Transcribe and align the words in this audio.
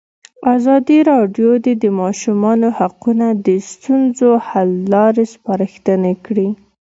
ازادي 0.55 0.99
راډیو 1.11 1.49
د 1.65 1.67
د 1.83 1.85
ماشومانو 2.01 2.67
حقونه 2.77 3.27
د 3.45 3.47
ستونزو 3.69 4.29
حل 4.47 4.69
لارې 4.93 5.25
سپارښتنې 5.33 6.13
کړي. 6.25 6.49